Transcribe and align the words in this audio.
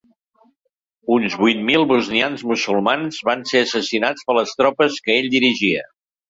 Uns 1.15 1.35
vuit 1.41 1.59
mil 1.67 1.85
bosnians 1.91 2.43
musulmans 2.53 3.19
van 3.29 3.45
ser 3.51 3.61
assassinats 3.67 4.27
per 4.31 4.37
les 4.39 4.55
tropes 4.63 4.99
que 5.09 5.17
ell 5.19 5.31
dirigia. 5.37 5.87